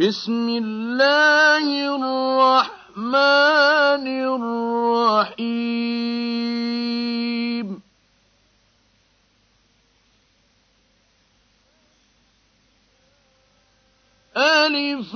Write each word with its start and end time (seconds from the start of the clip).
بسم 0.00 0.48
الله 0.48 1.66
الرحمن 1.96 4.06
الرحيم. 5.28 5.40
ألف 14.36 15.14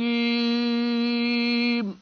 الحكيم 0.00 1.98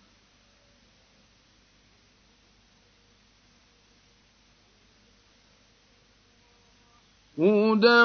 هدى 7.39 8.03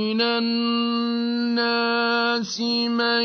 ومن 0.00 0.20
الناس 0.20 1.60
من 2.88 3.24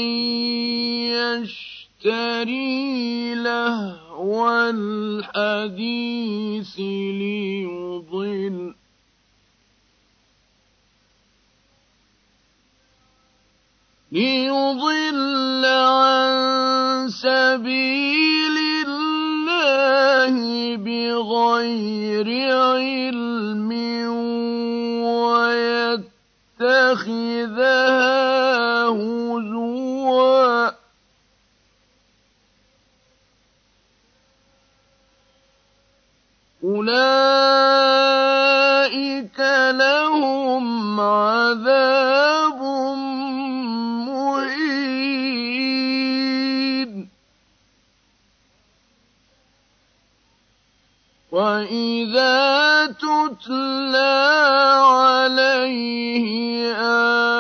يشتري 2.04 3.36
لهو 3.36 4.70
الحديث 4.76 6.00
ليضل 7.20 8.76
ليضل 14.12 15.66
عن 15.66 17.10
سبيل 17.10 18.58
الله 18.88 20.36
بغير 20.76 22.28
علم 22.52 23.05
عذاب 41.56 42.62
مهين. 44.08 45.16
وإذا 51.32 52.86
تتلى 52.86 54.16
عليه 54.86 56.26
آياتنا 56.76 57.35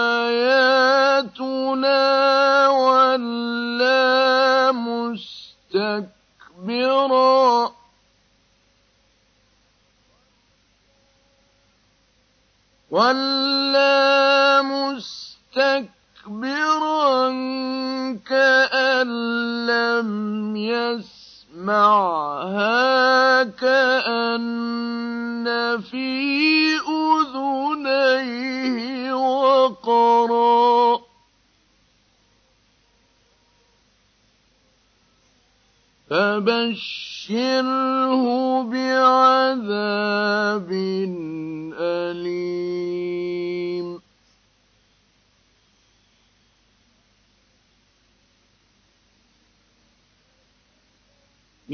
ولى 12.95 14.63
مستكبرا 14.63 15.83
كأن 18.23 19.09
لم 19.67 20.11
يسمعها 20.55 21.83
كأن 23.43 25.43
في 25.91 26.07
أذنيه 26.87 28.79
وقرا 29.13 30.99
فبشره 36.09 37.65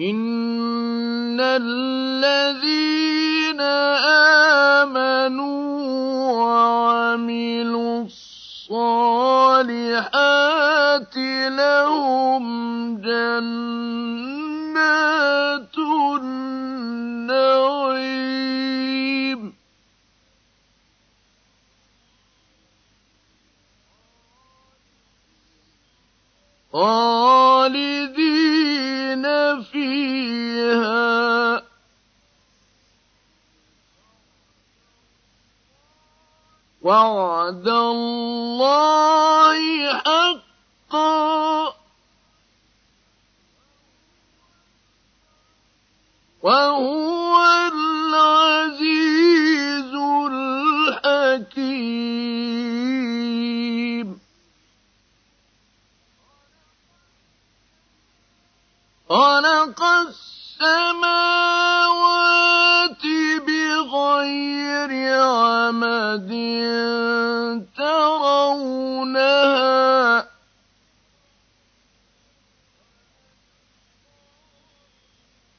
إن 0.01 1.37
الذين 1.39 2.81
آمنوا 4.81 5.61
وعملوا 6.41 8.03
الصالحات 8.03 9.17
لهم 11.57 12.43
جنات 12.97 13.80
وعد 36.81 37.67
الله 37.67 39.59
حقا 39.93 41.73
وهو 46.43 47.20
عَمَدٍ 66.11 66.31
تَرَوْنَهَا 67.77 69.21
ۖ. 70.21 70.25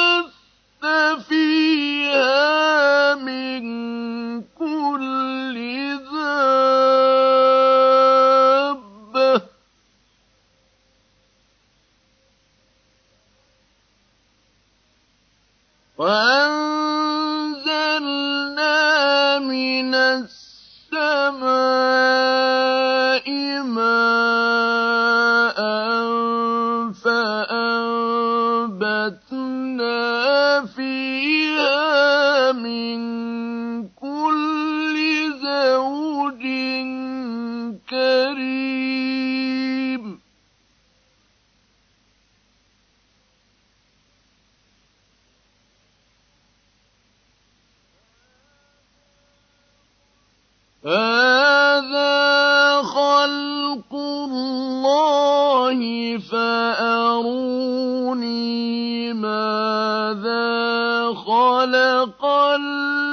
Well, 15.98 16.37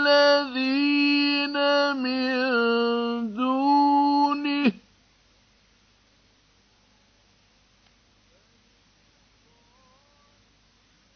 الذين 0.06 1.56
من 1.96 3.34
دونه 3.34 4.72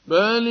بل 0.06 0.46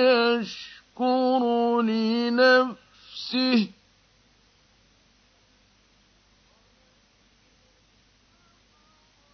يشكر 0.00 1.42
لنفسه. 1.82 3.68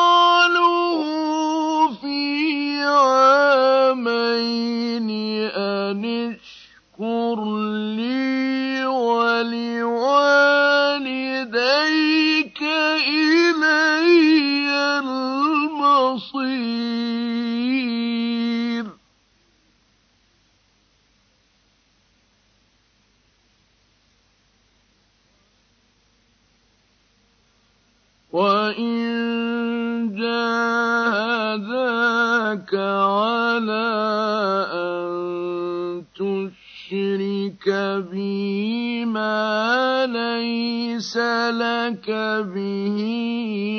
لك 41.72 42.08
به 42.54 42.98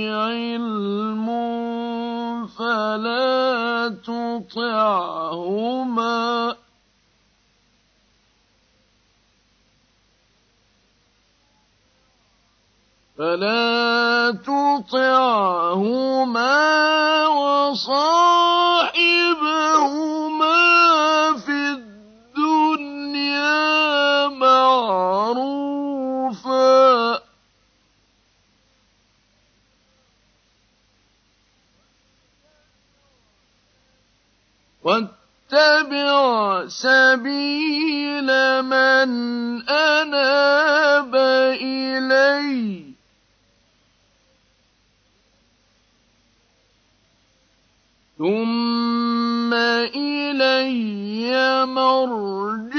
علم 0.10 1.28
فلا 2.48 3.90
تطعهما 4.06 5.44
فلا 13.18 14.32
تطعهما 14.46 16.14
وصاحبهما 17.28 18.54
واتبع 34.84 36.68
سبيل 36.68 38.30
من 38.62 39.10
أناب 39.70 41.16
إليّ. 41.62 42.84
ثم 48.18 49.54
إلي 49.54 51.66
مرجعكم 51.66 52.73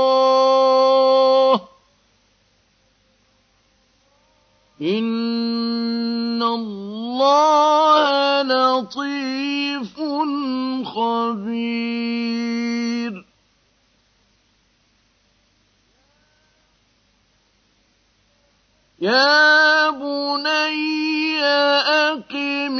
إن 4.81 6.43
الله 6.43 8.41
لطيف 8.41 9.99
خبير 10.85 12.33
يا 19.01 19.89
بني 19.89 20.92
أقم 21.83 22.79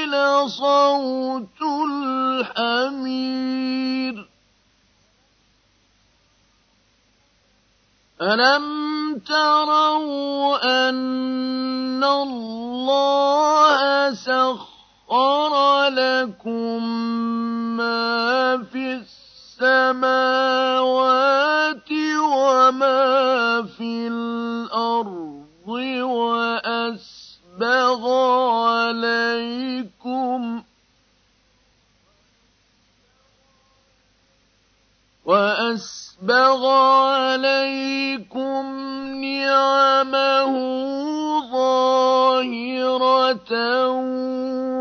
لصوت 0.08 1.62
الحمير. 2.42 4.27
ألم 8.22 9.18
تروا 9.18 10.88
أن 10.88 12.04
الله 12.04 13.78
سخر 14.14 15.88
لكم 15.88 16.88
ما 17.76 18.62
في 18.72 19.02
السماوات 19.62 20.32
وما 22.18 23.62
في 23.78 24.08
الأرض 24.08 25.46
وأسبغ 27.58 28.02
عليكم 28.66 30.62
وأسبغ 35.28 36.64
عليكم 37.04 38.64
نعمه 39.20 40.52
ظاهرة 41.52 43.52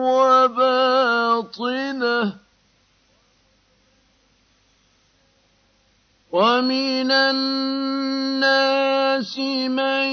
وباطنة 0.07 2.23
ومن 6.31 7.11
الناس 7.11 8.15
من 9.67 10.07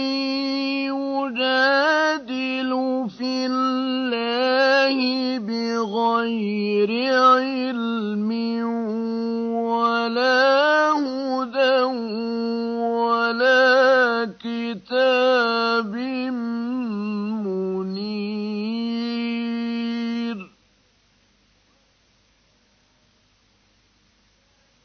يجادل 1.34 2.70
في 3.18 3.46
الله 3.46 4.96
بغير 5.38 6.90
علم 7.14 8.30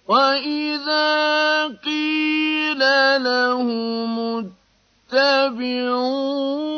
وإذا 0.10 1.68
قيل 1.86 2.80
لهم 3.24 4.20
اتبعوا 5.14 6.69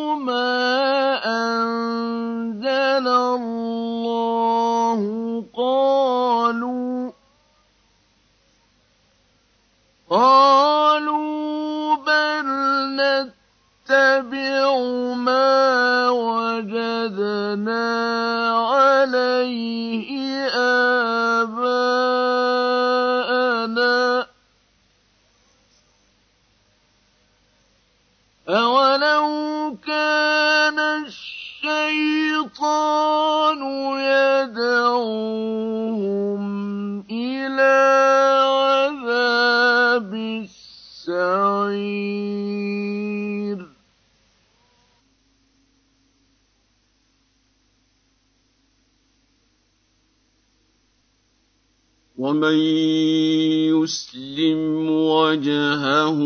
يسلم 53.91 54.87
وجهه 54.87 56.19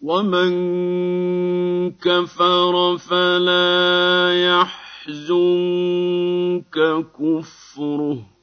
ومن 0.03 0.51
كفر 1.91 2.99
فلا 2.99 4.33
يحزنك 4.49 5.47
كفره. 7.21 8.40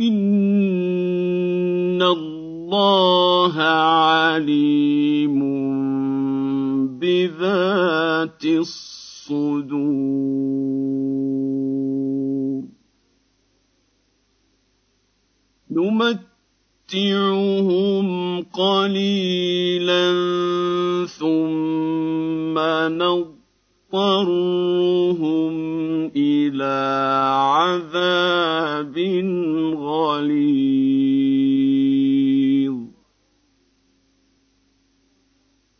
إن 0.00 2.02
الله 2.02 3.60
عليم 3.60 5.40
بذات 6.98 8.44
الصدور 8.44 9.03
الصدور. 9.24 11.04
نمتعهم 15.70 17.16
قليلا 18.42 20.04
ثم 21.06 22.58
نضطرهم 23.88 24.44
إلى 26.16 26.76
عذاب 27.34 28.98
غليظ. 29.76 30.73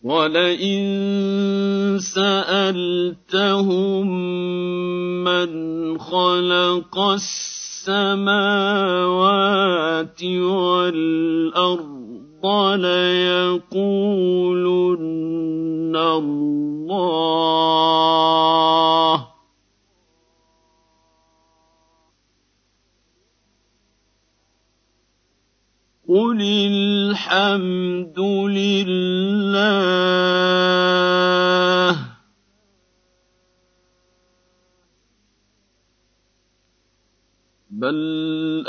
ولئن 0.05 0.85
سالتهم 1.99 4.07
من 5.25 5.49
خلق 5.99 6.99
السماوات 6.99 8.35
والارض 10.25 11.95
ليقولن 12.77 13.95
الله 15.97 17.75
قل 26.15 26.39
الحمد 26.71 28.19
لله. 28.55 29.35
بل 37.71 38.65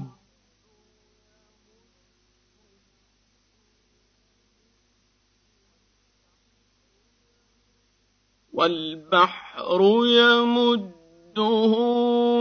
والبحر 8.52 9.80
يمده 10.06 11.74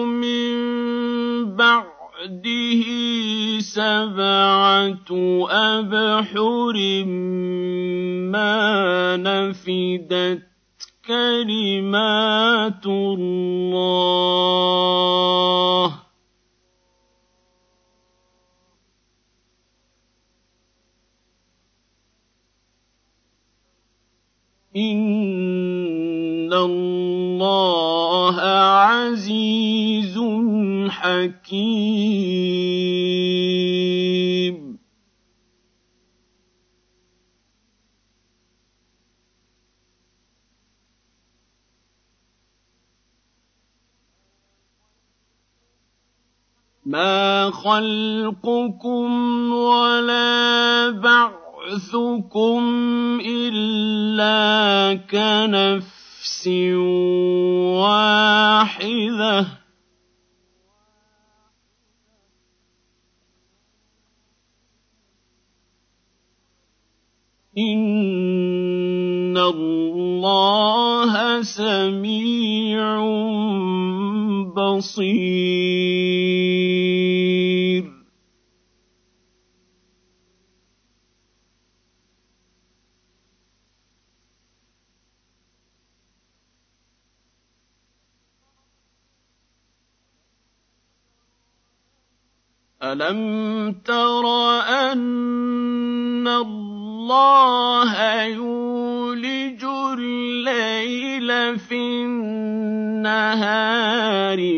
من 0.05 1.02
بعده 1.45 2.83
سبعة 3.59 5.09
أبحر 5.49 6.77
ما 8.31 9.17
نفدت 9.17 10.43
كلمات 11.07 12.85
الله. 12.85 14.23
إن 24.75 26.53
الله 26.53 28.41
عزيز 28.41 30.17
حكيم. 30.91 32.33
ما 46.85 47.51
خلقكم 47.51 49.11
ولا 49.53 50.89
بعثكم 50.89 52.61
إلا 53.25 54.93
كنفس 54.93 56.47
واحدة. 57.79 59.62
إن 67.57 69.37
الله 69.37 71.41
سميع 71.41 73.05
بصير 74.57 75.93
ألم 92.83 93.75
تر 93.85 94.25
أن 94.91 96.27
الله 96.27 96.82
الله 97.13 98.23
يولج 98.23 99.63
الليل 99.99 101.59
في 101.59 101.75
النهار 102.05 103.59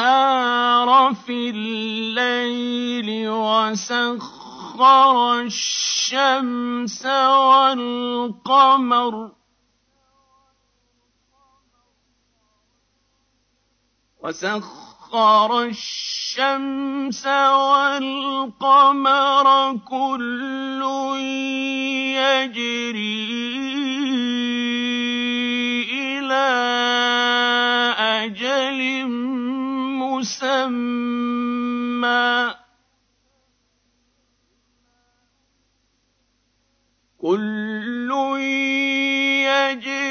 في 1.14 1.50
الليل 1.50 3.29
وسخر 3.29 5.14
الشمس 5.40 7.07
والقمر 7.46 9.14
وسخر 14.22 14.95
سخر 15.07 15.62
الشمس 15.62 17.27
والقمر 17.87 19.47
كل 19.88 20.83
يجري 22.19 22.97
إلى 25.92 26.49
أجل 27.99 29.07
مسمى. 30.03 30.66
كل 37.23 38.11
يجري 39.47 40.06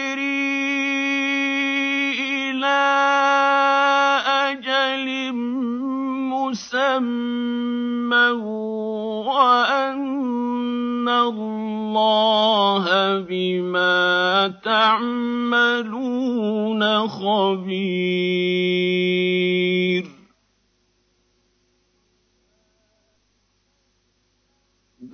خبير. 17.07 18.45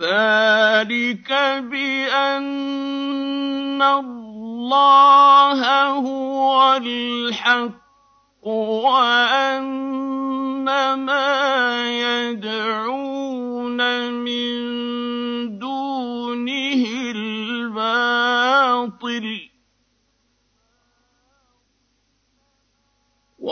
ذلك 0.01 1.29
بأن 1.69 2.81
الله 3.81 5.61
هو 5.87 6.73
الحق 6.77 7.81
وأن 8.47 9.73
ما 10.93 11.83
يدعون 11.87 13.10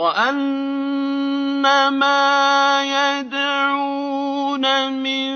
وأن 0.00 1.88
ما 1.88 2.80
يدعون 3.20 4.64
من 4.92 5.29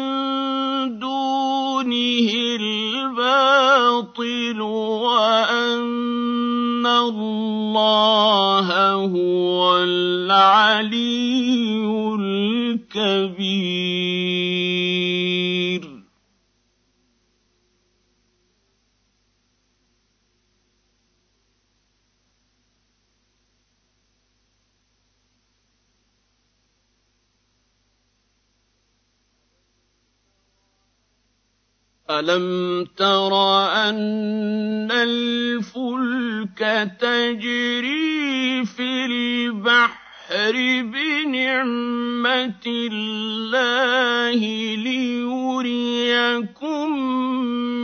ألم 32.25 32.87
تر 32.97 33.33
أن 33.69 34.89
الفلك 34.93 36.59
تجري 37.01 38.65
في 38.65 39.07
البحر 39.07 40.53
بنعمة 40.83 42.65
الله 42.67 44.41
ليريكم 44.77 46.19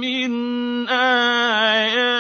من 0.00 0.32
آياته 0.88 2.19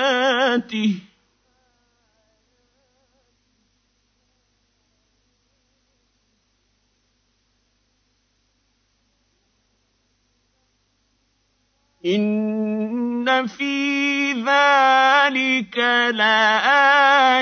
إن 12.06 13.46
في 13.46 14.32
ذلك 14.32 15.78
لآيات 16.16 17.32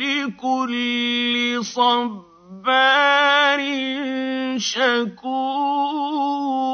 لكل 0.00 1.58
صبار 1.64 2.24
شكور 4.58 6.73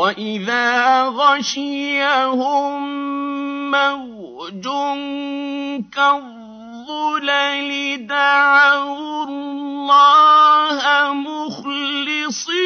وإذا 0.00 1.02
غشيهم 1.02 2.80
موج 3.70 4.64
كالظلل 5.92 7.70
دعوا 8.06 9.24
الله 9.24 11.12
مخلصين 11.12 12.58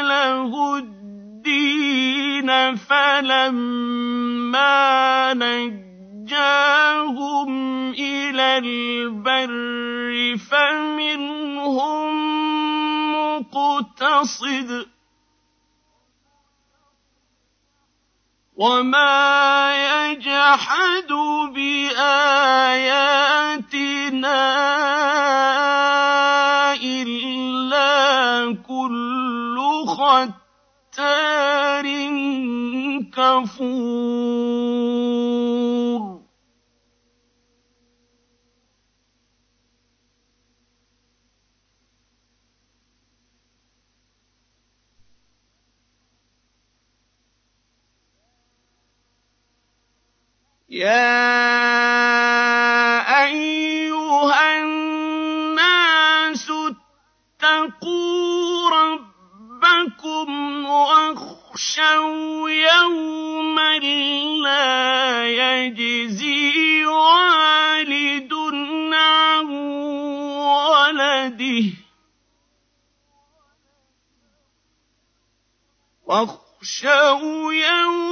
له 0.00 0.76
الدين 0.78 2.50
فلما 2.76 4.14
نجاهم 5.34 6.32
إلى 7.92 8.58
البر 8.58 10.36
فمنهم 10.50 12.12
مقتصد 13.12 14.91
وما 18.56 19.72
يجحد 19.72 21.12
بآياتنا 21.54 22.12
إلا 26.74 28.56
كل 28.68 29.56
ختار 29.88 30.32
كفور 33.12 34.52
يا 50.72 51.12
أيها 53.24 54.62
الناس 54.62 56.50
اتقوا 56.50 58.70
ربكم 58.70 60.64
واخشوا 60.64 62.50
يوما 62.50 63.78
لا 64.44 65.28
يجزي 65.28 66.86
والد 66.86 68.32
عن 68.92 69.46
ولده. 70.40 71.64
واخشوا 76.06 77.52
يوما 77.52 78.11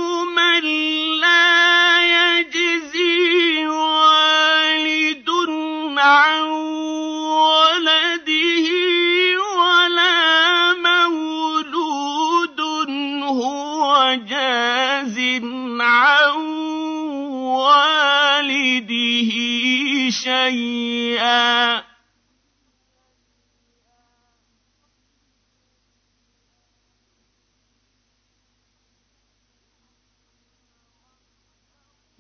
شيئا. 20.11 21.91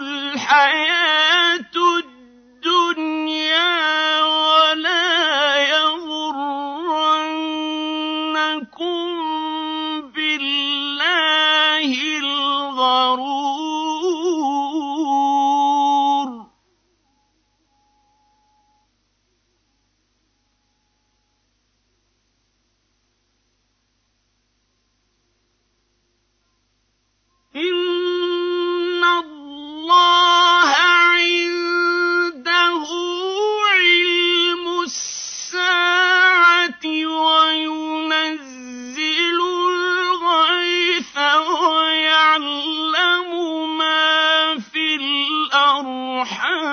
الحياة 0.00 0.83
الأرحام 46.24 46.64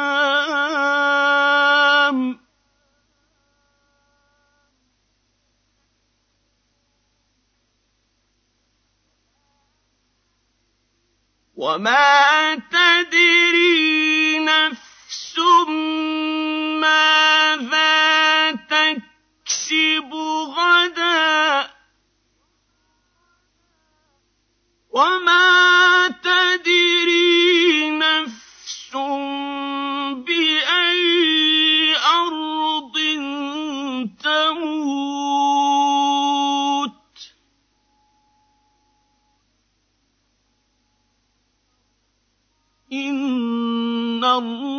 وما 11.55 12.55
تدري 12.55 14.39
نفس 14.39 15.39
ماذا 16.81 18.51
تكسب 18.51 20.13
غدا. 20.57 21.71
وما 24.91 25.60
الله 44.41 44.70